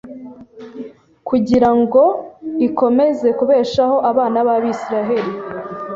[1.27, 2.03] kugira ngo
[2.67, 5.33] ikomeze kubeshaho abana b’Abisiraheli